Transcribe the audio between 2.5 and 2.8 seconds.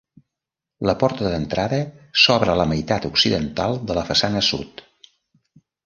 a la